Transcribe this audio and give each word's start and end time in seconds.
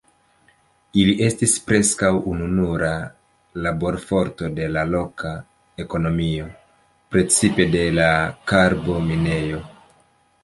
Ili 0.99 1.11
estis 1.25 1.51
preskaŭ 1.65 2.09
ununura 2.31 2.93
laborforto 3.65 4.49
de 4.61 4.69
la 4.77 4.85
loka 4.95 5.33
ekonomio, 5.85 6.47
precipe 7.17 7.67
de 7.77 7.83
la 7.99 8.07
karbo- 8.53 8.97
minejo. 9.11 9.61